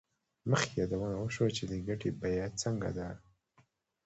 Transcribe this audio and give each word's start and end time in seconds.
مخکې 0.49 0.73
یادونه 0.81 1.15
وشوه 1.19 1.47
چې 1.57 1.63
د 1.71 1.73
ګټې 1.87 2.09
بیه 2.21 2.47
څنګه 2.61 2.89
ده 2.97 3.07